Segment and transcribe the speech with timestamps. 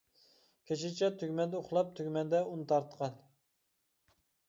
[0.69, 3.25] كېچىچە تۈگمەندە ئۇخلاپ، تۈگمەندە ئۇن تارتقان.